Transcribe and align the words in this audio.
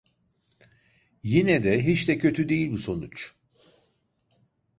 Yine 1.23 1.63
de 1.63 1.85
hiç 1.85 2.07
de 2.07 2.17
kötü 2.19 2.49
değil 2.49 2.71
bu 2.71 2.77
sonuç. 2.77 3.33